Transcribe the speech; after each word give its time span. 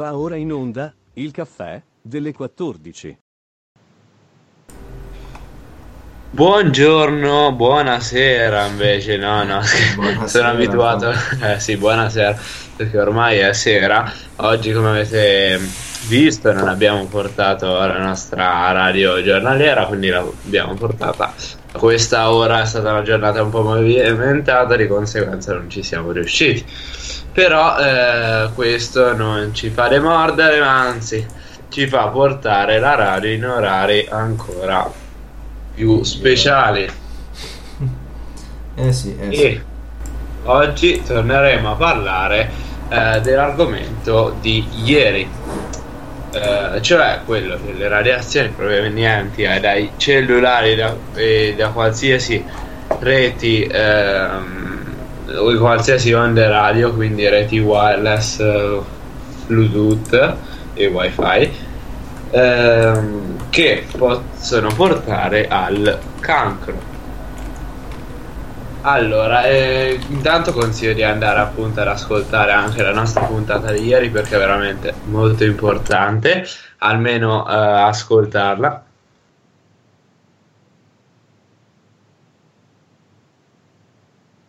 Va 0.00 0.16
ora 0.16 0.36
in 0.36 0.50
onda 0.50 0.90
il 1.16 1.30
caffè 1.30 1.78
delle 2.00 2.32
14. 2.32 3.18
Buongiorno, 6.30 7.52
buonasera 7.52 8.64
invece, 8.64 9.18
no, 9.18 9.44
no, 9.44 9.60
buonasera, 9.96 10.26
sono 10.26 10.48
abituato, 10.48 11.12
eh 11.42 11.60
sì, 11.60 11.76
buonasera, 11.76 12.34
perché 12.76 12.98
ormai 12.98 13.40
è 13.40 13.52
sera, 13.52 14.10
oggi 14.36 14.72
come 14.72 14.88
avete 14.88 15.60
visto 16.08 16.50
non 16.50 16.68
abbiamo 16.68 17.04
portato 17.04 17.66
la 17.66 17.98
nostra 17.98 18.72
radio 18.72 19.22
giornaliera, 19.22 19.84
quindi 19.84 20.08
l'abbiamo 20.08 20.72
portata 20.72 21.34
a 21.72 21.78
questa 21.78 22.32
ora, 22.32 22.62
è 22.62 22.64
stata 22.64 22.90
una 22.90 23.02
giornata 23.02 23.42
un 23.42 23.50
po' 23.50 23.60
movimentata, 23.60 24.76
di 24.76 24.86
conseguenza 24.86 25.52
non 25.52 25.68
ci 25.68 25.82
siamo 25.82 26.10
riusciti, 26.10 26.64
però 27.32 27.78
eh, 27.78 28.50
questo 28.54 29.14
non 29.14 29.54
ci 29.54 29.70
fa 29.70 29.88
demordere, 29.88 30.60
ma 30.60 30.80
anzi 30.80 31.26
ci 31.68 31.86
fa 31.86 32.08
portare 32.08 32.78
la 32.80 32.94
radio 32.94 33.30
in 33.30 33.44
orari 33.44 34.06
ancora 34.10 34.90
più 35.74 36.02
speciali. 36.02 36.88
Eh 38.76 38.92
sì, 38.92 39.14
eh 39.18 39.34
sì. 39.34 39.42
E 39.42 39.62
oggi 40.44 41.02
torneremo 41.02 41.72
a 41.72 41.74
parlare 41.74 42.50
eh, 42.88 43.20
dell'argomento 43.20 44.36
di 44.40 44.66
ieri, 44.84 45.28
eh, 46.32 46.80
cioè 46.80 47.20
quello 47.26 47.56
delle 47.56 47.88
radiazioni 47.88 48.48
provenienti 48.48 49.42
dai 49.42 49.90
cellulari 49.96 50.76
da, 50.76 50.96
e 51.14 51.54
da 51.56 51.68
qualsiasi 51.70 52.42
reti 53.00 53.62
ehm, 53.70 54.69
o 55.36 55.56
qualsiasi 55.58 56.12
onde 56.12 56.48
radio, 56.48 56.92
quindi 56.92 57.28
reti 57.28 57.58
wireless, 57.58 58.42
Bluetooth 59.46 60.36
e 60.74 60.86
wifi 60.86 61.68
ehm, 62.30 63.48
che 63.50 63.86
possono 63.96 64.72
portare 64.74 65.48
al 65.48 65.98
cancro. 66.20 66.98
Allora, 68.82 69.44
eh, 69.44 70.00
intanto 70.08 70.54
consiglio 70.54 70.94
di 70.94 71.02
andare 71.02 71.40
appunto 71.40 71.80
ad 71.80 71.88
ascoltare 71.88 72.52
anche 72.52 72.82
la 72.82 72.92
nostra 72.92 73.24
puntata 73.24 73.72
di 73.72 73.84
ieri 73.84 74.08
perché 74.08 74.36
è 74.36 74.38
veramente 74.38 74.94
molto 75.04 75.44
importante, 75.44 76.46
almeno 76.78 77.46
eh, 77.46 77.52
ascoltarla. 77.54 78.84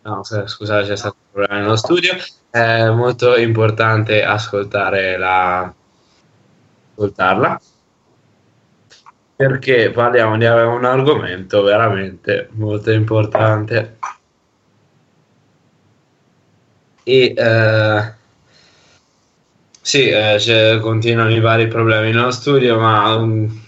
No, 0.02 0.22
scusate, 0.22 0.86
c'è 0.86 0.96
stato 0.96 1.16
un 1.18 1.32
problema 1.32 1.60
nello 1.60 1.76
studio. 1.76 2.14
È 2.50 2.88
molto 2.90 3.36
importante 3.36 4.24
ascoltare 4.24 5.16
la... 5.16 5.72
ascoltarla 6.90 7.60
perché 9.34 9.90
parliamo 9.90 10.36
di 10.36 10.44
un 10.44 10.84
argomento 10.84 11.62
veramente 11.62 12.48
molto 12.52 12.92
importante 12.92 13.98
e 17.02 17.34
eh, 17.36 18.12
sì, 19.80 20.08
eh, 20.08 20.78
continuano 20.80 21.30
i 21.30 21.40
vari 21.40 21.66
problemi 21.66 22.12
nello 22.12 22.30
studio, 22.30 22.78
ma 22.78 23.16
um, 23.16 23.62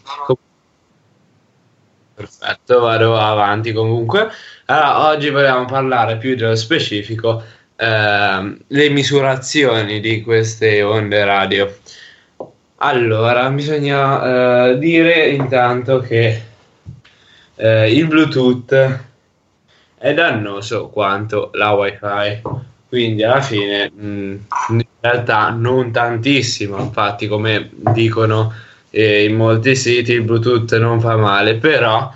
perfetto, 2.25 2.81
vado 2.81 3.17
avanti 3.17 3.73
comunque. 3.73 4.29
Allora, 4.67 5.09
oggi 5.09 5.31
vogliamo 5.31 5.67
parlare 5.67 6.17
più 6.17 6.35
dello 6.35 6.57
specifico 6.57 7.43
eh, 7.77 8.57
le 8.67 8.89
misurazioni 8.89 10.01
di 10.01 10.23
queste 10.23 10.83
onde 10.83 11.25
radio. 11.25 11.77
Allora, 12.79 13.49
bisogna 13.51 14.73
uh, 14.73 14.79
dire 14.79 15.29
intanto 15.29 16.01
che 16.01 16.43
uh, 17.55 17.85
il 17.87 18.07
Bluetooth 18.07 19.01
è 19.97 20.13
dannoso 20.13 20.89
quanto 20.89 21.51
la 21.55 21.73
WiFi, 21.73 22.43
quindi 22.87 23.23
alla 23.23 23.41
fine 23.41 23.91
mh, 23.91 24.07
mm, 24.07 24.39
in 24.69 24.87
realtà 25.01 25.49
non 25.49 25.93
tantissimo, 25.93 26.79
infatti 26.79 27.27
come 27.27 27.71
dicono 27.73 28.53
eh, 28.95 29.25
in 29.25 29.35
molti 29.37 29.75
siti 29.75 30.13
il 30.13 30.23
Bluetooth 30.23 30.77
non 30.79 31.01
fa 31.01 31.17
male, 31.17 31.57
però 31.57 32.13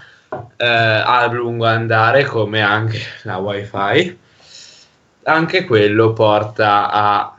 eh, 0.56 0.66
a 0.66 1.27
lungo 1.31 1.66
andare 1.66 2.25
come 2.25 2.61
anche 2.61 3.00
la 3.22 3.39
WiFi, 3.39 4.19
anche 5.25 5.65
quello 5.65 6.12
porta 6.12 6.91
a 6.91 7.37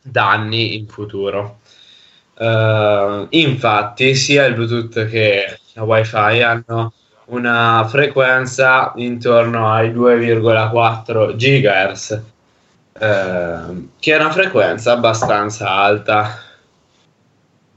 danni 0.00 0.76
in 0.76 0.86
futuro. 0.86 1.60
Uh, 2.36 3.26
infatti, 3.30 4.14
sia 4.14 4.44
il 4.44 4.54
Bluetooth 4.54 5.08
che 5.08 5.58
la 5.74 5.84
WiFi 5.84 6.42
hanno 6.42 6.92
una 7.26 7.86
frequenza 7.88 8.92
intorno 8.96 9.72
ai 9.72 9.90
2,4 9.92 11.36
GHz, 11.36 12.22
uh, 12.92 13.88
che 13.98 14.12
è 14.12 14.16
una 14.18 14.30
frequenza 14.30 14.92
abbastanza 14.92 15.70
alta. 15.70 16.38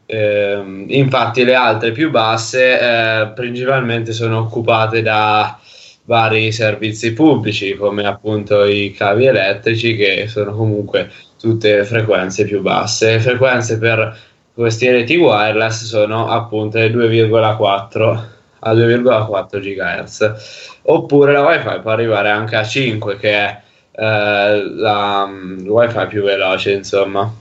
Uh, 0.07 0.85
infatti, 0.87 1.43
le 1.43 1.53
altre 1.53 1.91
più 1.91 2.09
basse 2.09 2.79
eh, 2.79 3.27
principalmente 3.35 4.13
sono 4.13 4.39
occupate 4.39 5.01
da 5.01 5.59
vari 6.05 6.51
servizi 6.51 7.11
pubblici, 7.13 7.75
come 7.75 8.05
appunto 8.05 8.63
i 8.63 8.93
cavi 8.93 9.25
elettrici, 9.25 9.95
che 9.95 10.27
sono 10.27 10.53
comunque 10.55 11.11
tutte 11.37 11.83
frequenze 11.83 12.45
più 12.45 12.61
basse. 12.61 13.19
Frequenze 13.19 13.77
per 13.77 14.17
questi 14.53 14.89
reti 14.89 15.15
wireless 15.17 15.83
sono 15.83 16.29
appunto 16.29 16.79
le 16.79 16.89
2,4 16.89 18.25
a 18.59 18.73
2,4 18.73 19.59
GHz 19.59 20.79
oppure 20.83 21.31
la 21.31 21.45
wifi 21.45 21.79
può 21.81 21.91
arrivare 21.91 22.31
anche 22.31 22.55
a 22.55 22.63
5 22.63 23.17
che 23.17 23.29
è 23.29 23.61
eh, 23.91 24.63
la, 24.63 25.25
um, 25.27 25.63
wifi 25.67 26.07
più 26.07 26.23
veloce 26.23 26.71
insomma 26.71 27.31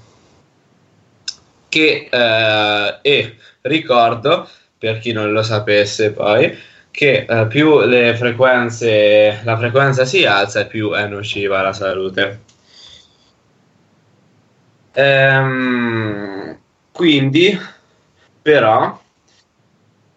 che 1.76 2.09
eh, 2.10 2.98
e 3.03 3.37
ricordo 3.62 4.48
per 4.78 4.98
chi 4.98 5.12
non 5.12 5.32
lo 5.32 5.42
sapesse 5.42 6.12
poi 6.12 6.56
che 6.91 7.26
eh, 7.28 7.47
più 7.47 7.81
le 7.81 8.14
frequenze 8.16 9.41
la 9.44 9.56
frequenza 9.56 10.04
si 10.04 10.25
alza 10.25 10.66
più 10.66 10.92
è 10.92 11.06
nociva 11.06 11.59
alla 11.59 11.72
salute. 11.72 12.41
Ehm 14.92 16.26
quindi, 16.97 17.54
però, 18.41 18.98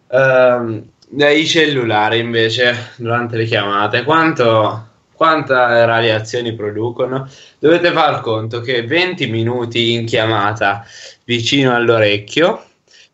ehm, 0.08 0.90
dai 1.10 1.46
cellulari 1.46 2.18
invece, 2.20 2.92
durante 2.96 3.36
le 3.36 3.44
chiamate, 3.44 4.02
quanto, 4.02 4.89
quante 5.20 5.52
radiazioni 5.52 6.54
producono? 6.54 7.28
Dovete 7.58 7.92
far 7.92 8.22
conto 8.22 8.62
che 8.62 8.86
20 8.86 9.26
minuti 9.26 9.92
in 9.92 10.06
chiamata 10.06 10.82
vicino 11.24 11.74
all'orecchio 11.74 12.64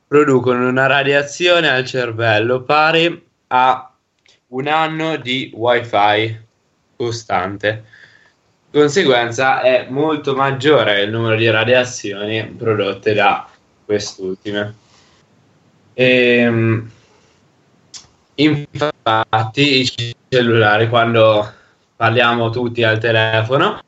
producono 0.07 0.69
una 0.69 0.87
radiazione 0.87 1.69
al 1.69 1.85
cervello 1.85 2.63
pari 2.63 3.27
a 3.49 3.93
un 4.51 4.69
anno 4.69 5.17
di 5.17 5.51
wifi 5.53 6.41
costante. 6.95 7.85
Di 8.71 8.79
conseguenza 8.79 9.61
è 9.61 9.89
molto 9.89 10.37
maggiore 10.37 11.03
il 11.03 11.11
numero 11.11 11.35
di 11.35 11.51
radiazioni 11.51 12.47
prodotte 12.57 13.15
da 13.15 13.49
quest'ultime. 13.85 14.75
E, 15.93 16.05
ehm, 16.39 16.91
infatti 18.37 19.81
i 19.81 20.15
cellulari 20.29 20.89
quando 20.89 21.56
parliamo 21.97 22.51
tutti 22.51 22.83
al 22.83 22.99
telefono. 22.99 23.81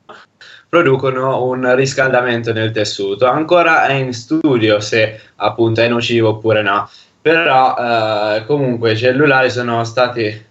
Producono 0.69 1.44
un 1.44 1.75
riscaldamento 1.75 2.52
nel 2.52 2.72
tessuto. 2.72 3.26
Ancora 3.26 3.87
è 3.87 3.93
in 3.93 4.12
studio 4.12 4.81
se 4.81 5.20
appunto 5.37 5.81
è 5.81 5.88
nocivo 5.88 6.31
oppure 6.31 6.62
no, 6.62 6.88
però 7.20 7.75
eh, 7.76 8.44
comunque 8.46 8.93
i 8.93 8.96
cellulari 8.96 9.50
sono 9.50 9.82
stati 9.84 10.46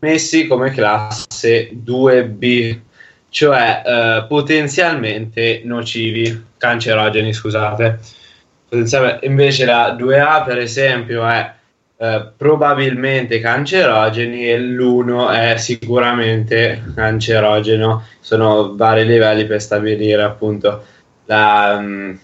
messi 0.00 0.46
come 0.46 0.70
classe 0.70 1.70
2B, 1.72 2.78
cioè 3.28 3.82
eh, 3.84 4.24
potenzialmente 4.26 5.60
nocivi, 5.64 6.46
cancerogeni, 6.56 7.32
scusate. 7.32 7.98
Invece 9.22 9.64
la 9.64 9.94
2A 9.94 10.44
per 10.44 10.58
esempio 10.58 11.26
è 11.26 11.52
eh, 12.02 12.32
probabilmente 12.34 13.40
cancerogeni 13.40 14.48
e 14.48 14.58
l'1 14.58 15.34
è 15.34 15.58
sicuramente 15.58 16.82
cancerogeno. 16.94 18.06
Sono 18.20 18.74
vari 18.74 19.04
livelli 19.04 19.44
per 19.44 19.60
stabilire 19.60 20.22
appunto 20.22 20.82
la, 21.26 21.76
um, 21.78 22.18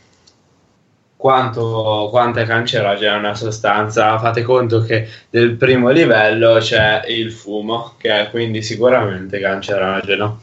quanto, 1.14 2.08
quanto, 2.10 2.38
è 2.38 2.46
cancerogena 2.46 3.18
una 3.18 3.34
sostanza. 3.34 4.18
Fate 4.18 4.40
conto 4.40 4.80
che 4.80 5.06
nel 5.28 5.56
primo 5.56 5.90
livello 5.90 6.56
c'è 6.56 7.02
il 7.08 7.30
fumo 7.30 7.96
che 7.98 8.18
è 8.18 8.30
quindi 8.30 8.62
sicuramente 8.62 9.38
cancerogeno. 9.38 10.40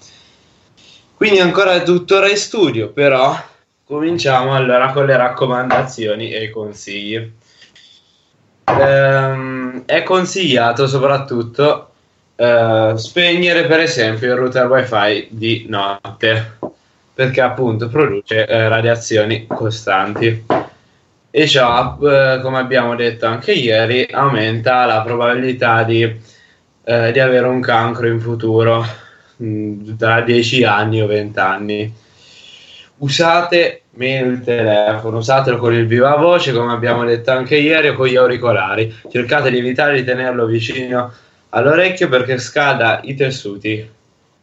Quindi 1.15 1.39
ancora 1.39 1.81
tuttora 1.81 2.29
in 2.29 2.37
studio 2.37 2.89
però 2.89 3.35
cominciamo 3.83 4.53
allora 4.53 4.91
con 4.91 5.07
le 5.07 5.17
raccomandazioni 5.17 6.31
e 6.31 6.43
i 6.43 6.49
consigli. 6.51 7.41
Ehm, 8.65 9.83
è 9.85 10.03
consigliato 10.03 10.87
soprattutto 10.87 11.89
eh, 12.35 12.93
spegnere 12.95 13.65
per 13.65 13.79
esempio 13.79 14.33
il 14.33 14.39
router 14.39 14.67
wifi 14.67 15.27
di 15.29 15.65
notte 15.67 16.57
perché 17.13 17.41
appunto 17.41 17.89
produce 17.89 18.45
eh, 18.45 18.67
radiazioni 18.67 19.45
costanti. 19.47 20.45
E 21.35 21.47
ciò 21.47 21.97
eh, 22.01 22.39
come 22.41 22.57
abbiamo 22.59 22.95
detto 22.95 23.25
anche 23.25 23.53
ieri 23.53 24.07
aumenta 24.11 24.85
la 24.85 25.01
probabilità 25.01 25.83
di, 25.83 26.03
eh, 26.03 27.11
di 27.11 27.19
avere 27.19 27.47
un 27.47 27.59
cancro 27.59 28.07
in 28.07 28.19
futuro 28.19 28.85
mh, 29.37 29.45
mm, 29.45 29.97
tra 29.97 30.21
10 30.21 30.63
anni 30.63 31.01
o 31.01 31.07
20 31.07 31.39
anni 31.39 31.93
usate 33.03 33.81
meno 33.91 34.31
il 34.31 34.41
telefono, 34.43 35.17
usatelo 35.17 35.57
con 35.57 35.73
il 35.73 35.85
viva 35.85 36.15
voce, 36.15 36.53
come 36.53 36.71
abbiamo 36.71 37.03
detto 37.03 37.31
anche 37.31 37.57
ieri, 37.57 37.89
o 37.89 37.95
con 37.95 38.07
gli 38.07 38.15
auricolari. 38.15 38.93
Cercate 39.09 39.49
di 39.49 39.57
evitare 39.57 39.95
di 39.95 40.03
tenerlo 40.03 40.45
vicino 40.45 41.13
all'orecchio 41.49 42.07
perché 42.09 42.37
scada 42.39 43.01
i 43.03 43.15
tessuti 43.15 43.87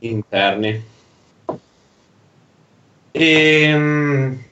interni. 0.01 0.89
E 3.13 3.63
ehm, 3.63 4.43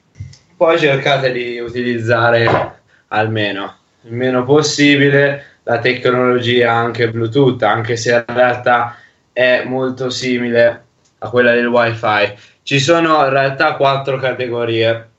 poi 0.57 0.77
cercate 0.77 1.31
di 1.31 1.59
utilizzare 1.59 2.77
almeno 3.07 3.77
il 4.03 4.13
meno 4.13 4.43
possibile 4.43 5.45
la 5.63 5.79
tecnologia 5.79 6.73
anche 6.73 7.09
Bluetooth, 7.09 7.61
anche 7.63 7.95
se 7.95 8.13
in 8.27 8.35
realtà 8.35 8.97
è 9.31 9.63
molto 9.65 10.09
simile 10.09 10.83
a 11.19 11.29
quella 11.29 11.53
del 11.53 11.67
wifi 11.67 12.57
ci 12.69 12.79
sono 12.79 13.23
in 13.23 13.31
realtà 13.31 13.73
quattro 13.73 14.19
categorie 14.19 15.09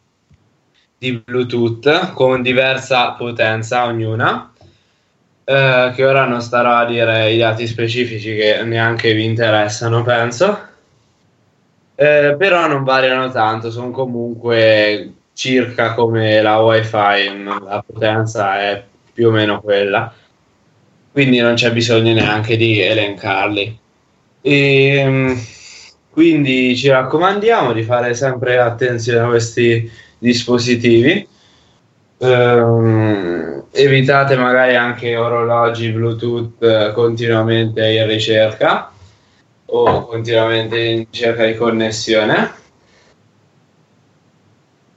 di 0.97 1.20
Bluetooth 1.20 2.12
con 2.12 2.43
diversa 2.43 3.11
potenza 3.14 3.87
ognuna. 3.87 4.52
Eh, 5.43 5.93
che 5.93 6.06
ora 6.06 6.26
non 6.26 6.43
starò 6.43 6.76
a 6.76 6.85
dire 6.85 7.32
i 7.32 7.38
dati 7.38 7.67
specifici 7.67 8.37
che 8.37 8.62
neanche 8.62 9.14
vi 9.14 9.25
interessano, 9.25 10.05
penso. 10.05 10.58
Eh, 11.97 12.37
però 12.38 12.69
non 12.69 12.85
variano 12.85 13.32
tanto, 13.32 13.73
sono 13.73 13.91
comunque 13.91 15.12
circa 15.32 15.94
come 15.94 16.41
la 16.43 16.61
wifi, 16.61 17.43
la 17.64 17.82
potenza 17.85 18.61
è 18.61 18.81
più 19.12 19.26
o 19.26 19.31
meno 19.32 19.61
quella, 19.61 20.14
quindi 21.11 21.41
non 21.41 21.55
c'è 21.55 21.73
bisogno 21.73 22.12
neanche 22.12 22.56
di 22.56 22.81
elencarli. 22.81 23.79
E, 24.41 24.94
ehm, 24.99 25.41
quindi 26.10 26.76
ci 26.76 26.88
raccomandiamo 26.88 27.72
di 27.72 27.82
fare 27.82 28.14
sempre 28.14 28.58
attenzione 28.58 29.20
a 29.20 29.28
questi 29.28 29.90
dispositivi. 30.18 31.26
Um, 32.18 33.64
evitate 33.70 34.36
magari 34.36 34.76
anche 34.76 35.16
orologi 35.16 35.90
Bluetooth 35.90 36.62
eh, 36.62 36.92
continuamente 36.92 37.86
in 37.88 38.06
ricerca 38.06 38.92
o 39.66 40.04
continuamente 40.06 40.78
in 40.78 41.06
cerca 41.10 41.46
di 41.46 41.54
connessione. 41.54 42.58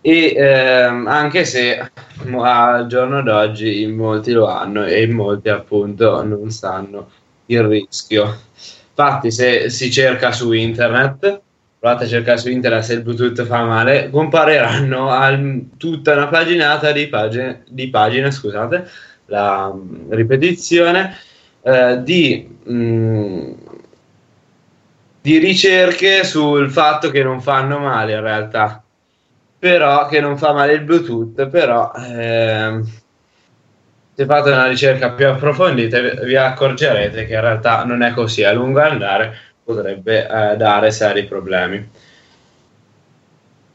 E 0.01 0.33
ehm, 0.35 1.07
anche 1.07 1.45
se 1.45 1.91
al 2.31 2.87
giorno 2.87 3.21
d'oggi 3.21 3.83
in 3.83 3.95
molti 3.95 4.31
lo 4.33 4.47
hanno 4.47 4.83
e 4.83 5.03
in 5.03 5.13
molti 5.13 5.47
appunto 5.47 6.21
non 6.23 6.49
sanno 6.51 7.09
il 7.45 7.63
rischio. 7.63 8.51
Infatti, 8.95 9.31
se 9.31 9.71
si 9.71 9.91
cerca 9.91 10.31
su 10.31 10.51
internet, 10.51 11.41
provate 11.79 12.03
a 12.03 12.07
cercare 12.07 12.37
su 12.37 12.49
internet 12.49 12.83
se 12.83 12.93
il 12.93 13.01
Bluetooth 13.01 13.43
fa 13.43 13.63
male, 13.63 14.11
compareranno 14.11 15.09
a 15.09 15.35
tutta 15.77 16.13
una 16.13 16.27
paginata 16.27 16.91
di 16.91 17.07
pagine, 17.07 17.63
di 17.67 17.89
pagine 17.89 18.29
scusate, 18.29 18.87
la 19.25 19.73
mm, 19.73 20.11
ripetizione 20.11 21.17
eh, 21.63 22.03
di, 22.03 22.55
mh, 22.63 22.73
mm, 22.73 23.51
di 25.21 25.37
ricerche 25.39 26.23
sul 26.23 26.69
fatto 26.69 27.09
che 27.09 27.23
non 27.23 27.41
fanno 27.41 27.79
male 27.79 28.13
in 28.13 28.21
realtà, 28.21 28.83
però 29.57 30.05
che 30.07 30.19
non 30.19 30.37
fa 30.37 30.53
male 30.53 30.73
il 30.73 30.81
Bluetooth, 30.81 31.47
però. 31.47 31.91
Eh, 31.93 33.01
se 34.15 34.25
fate 34.25 34.49
una 34.51 34.67
ricerca 34.67 35.11
più 35.11 35.27
approfondita 35.27 35.99
vi 36.23 36.35
accorgerete 36.35 37.25
che 37.25 37.33
in 37.33 37.41
realtà 37.41 37.83
non 37.83 38.03
è 38.03 38.13
così, 38.13 38.43
a 38.43 38.51
lungo 38.51 38.79
andare 38.81 39.37
potrebbe 39.63 40.27
eh, 40.27 40.57
dare 40.57 40.91
seri 40.91 41.23
problemi. 41.23 41.89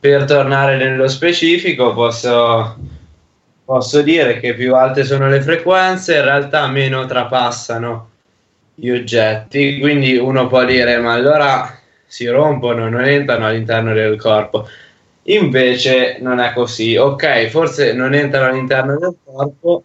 Per 0.00 0.25
tornare 0.25 0.76
nello 0.76 1.08
specifico 1.08 1.93
posso, 1.93 2.76
posso 3.64 4.02
dire 4.02 4.38
che 4.38 4.55
più 4.55 4.75
alte 4.75 5.05
sono 5.05 5.29
le 5.29 5.40
frequenze, 5.40 6.17
in 6.17 6.23
realtà 6.25 6.69
meno 6.69 7.05
trapassano 7.06 8.11
gli 8.75 8.90
oggetti, 8.90 9.81
quindi 9.81 10.17
uno 10.17 10.46
può 10.46 10.64
dire 10.64 10.99
ma 10.99 11.14
allora 11.14 11.76
si 12.06 12.26
rompono, 12.26 12.88
non 12.88 13.05
entrano 13.05 13.46
all'interno 13.46 13.93
del 13.93 14.17
corpo. 14.17 14.69
Invece 15.25 16.19
non 16.20 16.38
è 16.38 16.52
così. 16.55 16.96
Ok, 16.96 17.49
forse 17.49 17.93
non 17.93 18.14
entrano 18.14 18.46
all'interno 18.50 18.96
del 18.99 19.14
corpo, 19.23 19.82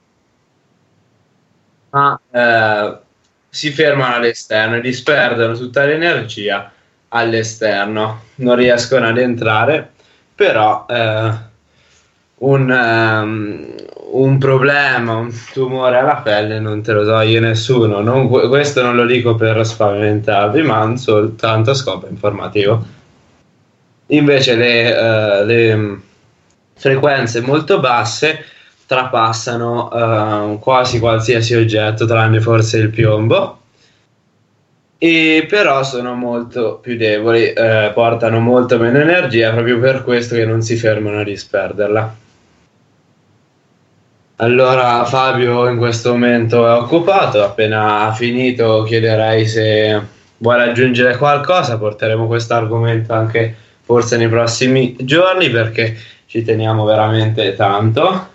ma 1.93 2.19
eh, 2.31 2.97
si 3.49 3.71
fermano 3.71 4.15
all'esterno 4.15 4.77
e 4.77 4.81
disperdono 4.81 5.55
tutta 5.55 5.85
l'energia 5.85 6.71
all'esterno, 7.09 8.21
non 8.35 8.55
riescono 8.55 9.07
ad 9.07 9.17
entrare, 9.19 9.91
però 10.33 10.87
eh, 10.89 11.31
un, 12.37 12.69
um, 12.69 13.75
un, 14.11 14.37
problema, 14.39 15.15
un 15.15 15.31
tumore 15.51 15.97
alla 15.97 16.15
pelle 16.15 16.59
non 16.59 16.81
te 16.81 16.93
lo 16.93 17.05
toglie 17.05 17.39
nessuno. 17.39 18.01
Non, 18.01 18.27
questo 18.27 18.81
non 18.81 18.95
lo 18.95 19.05
dico 19.05 19.35
per 19.35 19.63
spaventarvi, 19.63 20.63
ma 20.63 20.97
soltanto 20.97 21.71
a 21.71 21.75
scopo 21.75 22.07
informativo. 22.07 22.83
Invece 24.07 24.55
le, 24.55 24.91
uh, 24.91 25.45
le 25.45 25.99
frequenze 26.73 27.41
molto 27.41 27.79
basse 27.79 28.45
trapassano 28.93 29.89
uh, 29.91 30.59
quasi 30.59 30.99
qualsiasi 30.99 31.55
oggetto, 31.55 32.05
tranne 32.05 32.39
forse 32.39 32.77
il 32.77 32.89
piombo. 32.89 33.59
E 34.97 35.45
però 35.49 35.83
sono 35.83 36.13
molto 36.13 36.79
più 36.81 36.95
deboli, 36.95 37.51
eh, 37.51 37.91
portano 37.93 38.39
molto 38.39 38.77
meno 38.77 38.99
energia, 38.99 39.51
proprio 39.51 39.77
per 39.77 40.03
questo 40.03 40.35
che 40.35 40.45
non 40.45 40.61
si 40.61 40.77
fermano 40.77 41.19
a 41.19 41.23
disperderla. 41.23 42.15
Allora 44.37 45.03
Fabio 45.03 45.67
in 45.67 45.77
questo 45.77 46.11
momento 46.11 46.65
è 46.65 46.73
occupato, 46.79 47.43
appena 47.43 48.13
finito 48.15 48.83
chiederei 48.83 49.45
se 49.45 50.01
vuole 50.37 50.63
aggiungere 50.63 51.17
qualcosa, 51.17 51.77
porteremo 51.77 52.25
questo 52.25 52.53
argomento 52.53 53.13
anche 53.13 53.55
forse 53.81 54.15
nei 54.15 54.29
prossimi 54.29 54.95
giorni 55.01 55.49
perché 55.49 55.97
ci 56.27 56.43
teniamo 56.43 56.85
veramente 56.85 57.55
tanto. 57.55 58.31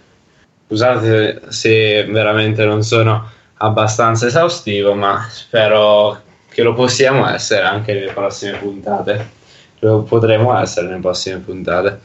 Scusate 0.69 1.45
se 1.49 2.05
veramente 2.05 2.63
non 2.67 2.83
sono 2.83 3.27
abbastanza 3.55 4.27
esaustivo, 4.27 4.93
ma 4.93 5.27
spero 5.31 6.21
che 6.51 6.63
lo 6.63 6.75
possiamo 6.75 7.27
essere 7.27 7.63
anche 7.63 7.95
nelle 7.95 8.13
prossime 8.13 8.59
puntate. 8.59 9.37
Lo 9.79 10.03
potremo 10.03 10.55
essere 10.59 10.89
nelle 10.89 11.01
prossime 11.01 11.39
puntate. 11.39 12.01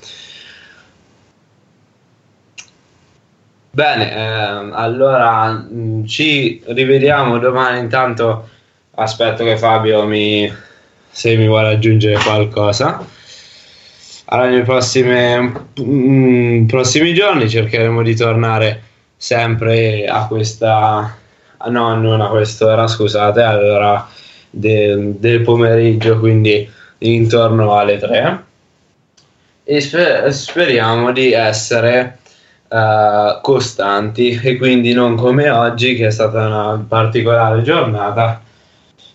Bene, 3.72 4.16
ehm, 4.16 4.72
allora 4.74 5.52
mm, 5.52 6.06
ci 6.06 6.64
rivediamo 6.66 7.40
domani. 7.40 7.80
Intanto 7.80 8.48
aspetto 8.96 9.44
che 9.44 9.58
Fabio 9.58 10.06
mi 10.06 10.50
se 11.10 11.36
mi 11.36 11.48
vuole 11.48 11.68
aggiungere 11.68 12.24
qualcosa 12.24 13.06
allora, 14.26 14.50
nei 14.50 14.64
prossimi, 14.64 15.54
mm, 15.82 16.66
prossimi 16.66 17.14
giorni 17.14 17.50
cercheremo 17.50 18.02
di 18.02 18.16
tornare 18.16 18.82
sempre 19.18 20.06
a 20.06 20.28
questa 20.28 21.18
no 21.66 21.96
non 21.96 22.20
a 22.20 22.28
quest'ora 22.28 22.88
scusate 22.88 23.42
allora 23.42 24.06
de, 24.50 25.18
del 25.18 25.42
pomeriggio 25.42 26.20
quindi 26.20 26.70
intorno 27.00 27.76
alle 27.76 27.98
3 27.98 28.44
e 29.64 29.80
sper- 29.80 30.28
speriamo 30.30 31.12
di 31.12 31.32
essere 31.32 32.20
uh, 32.68 33.40
costanti 33.42 34.40
e 34.42 34.58
quindi 34.58 34.94
non 34.94 35.16
come 35.16 35.50
oggi 35.50 35.96
che 35.96 36.08
è 36.08 36.12
stata 36.12 36.46
una 36.46 36.86
particolare 36.88 37.62
giornata. 37.62 38.42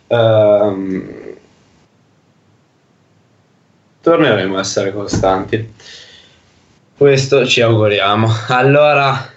Uh, 0.06 1.17
torneremo 4.08 4.56
a 4.56 4.60
essere 4.60 4.92
costanti. 4.92 5.74
Questo 6.96 7.46
ci 7.46 7.60
auguriamo. 7.60 8.26
Allora, 8.48 9.30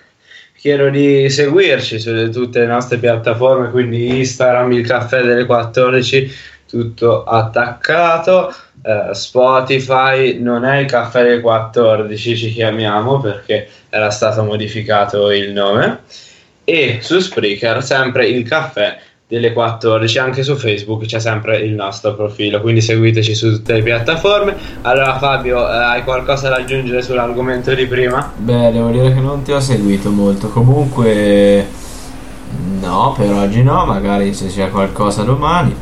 chiedo 0.56 0.90
di 0.90 1.30
seguirci 1.30 2.00
su 2.00 2.32
tutte 2.32 2.60
le 2.60 2.68
nostre 2.68 2.98
piattaforme, 2.98 3.70
quindi 3.70 4.18
Instagram, 4.20 4.72
il 4.72 4.88
caffè 4.88 5.24
delle 5.24 5.46
14, 5.46 6.32
tutto 6.70 7.26
attaccato. 7.26 8.54
eh, 8.84 9.14
Spotify 9.14 10.40
non 10.40 10.64
è 10.64 10.78
il 10.78 10.88
caffè 10.88 11.24
delle 11.24 11.42
14 11.42 12.38
ci 12.38 12.52
chiamiamo 12.52 13.20
perché 13.20 13.68
era 13.90 14.10
stato 14.10 14.44
modificato 14.44 15.30
il 15.32 15.52
nome 15.52 16.00
e 16.64 17.00
su 17.02 17.20
Spreaker 17.20 17.84
sempre 17.84 18.28
il 18.28 18.48
caffè 18.48 18.98
delle 19.32 19.54
14 19.54 20.20
anche 20.20 20.44
su 20.44 20.58
Facebook 20.58 21.06
c'è 21.06 21.22
sempre 21.22 21.60
il 21.60 21.72
nostro 21.72 22.16
profilo 22.16 22.60
quindi 22.60 22.82
seguiteci 22.82 23.34
su 23.34 23.50
tutte 23.54 23.76
le 23.76 23.82
piattaforme 23.82 24.58
allora 24.82 25.18
Fabio 25.18 25.70
eh, 25.70 25.78
hai 25.78 26.04
qualcosa 26.04 26.50
da 26.50 26.58
aggiungere 26.58 27.02
sull'argomento 27.02 27.74
di 27.74 27.86
prima? 27.86 28.32
Beh, 28.36 28.72
devo 28.72 28.90
dire 28.90 29.14
che 29.14 29.20
non 29.20 29.44
ti 29.44 29.52
ho 29.52 29.60
seguito 29.60 30.10
molto. 30.10 30.50
Comunque, 30.50 31.66
no, 32.80 33.14
per 33.18 33.32
oggi 33.32 33.64
no. 33.64 33.86
Magari 33.86 34.34
se 34.34 34.48
c'è 34.48 34.70
qualcosa 34.70 35.24
domani. 35.24 35.76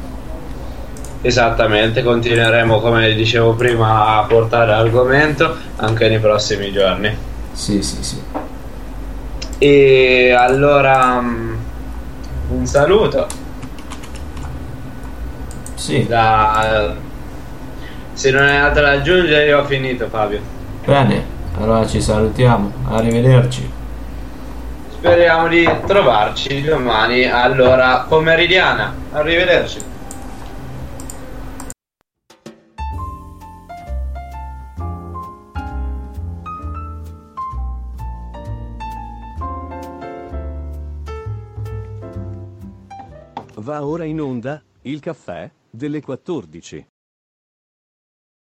Esattamente, 1.22 2.04
continueremo 2.04 2.80
come 2.80 3.14
dicevo 3.14 3.54
prima 3.54 4.18
a 4.18 4.24
portare 4.24 4.74
argomento 4.74 5.56
anche 5.78 6.08
nei 6.08 6.20
prossimi 6.20 6.72
giorni. 6.72 7.16
Sì, 7.52 7.82
sì, 7.82 8.04
sì. 8.04 8.22
E 9.58 10.32
allora 10.38 11.20
mm, 11.20 11.49
un 12.50 12.66
saluto 12.66 13.28
Sì, 15.76 16.06
da... 16.08 16.94
Se 18.14 18.32
non 18.32 18.44
hai 18.44 18.58
altro 18.58 18.82
da 18.82 18.92
aggiungere 18.92 19.46
io 19.46 19.60
ho 19.60 19.64
finito 19.64 20.08
Fabio. 20.10 20.42
bene. 20.84 21.38
Allora 21.58 21.88
ci 21.88 22.02
salutiamo. 22.02 22.72
Arrivederci. 22.90 23.72
Speriamo 24.92 25.48
di 25.48 25.68
trovarci 25.88 26.62
domani 26.62 27.24
all'ora 27.26 28.06
pomeridiana. 28.08 28.94
Arrivederci. 29.14 29.80
Va 43.70 43.86
ora 43.86 44.04
in 44.04 44.20
onda 44.20 44.60
il 44.82 45.00
caffè 45.00 45.48
delle 45.70 46.02
14. 46.02 46.88